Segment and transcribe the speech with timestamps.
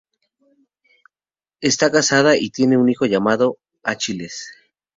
[1.59, 4.51] Está casada y tiene un hijo llamado Achilles.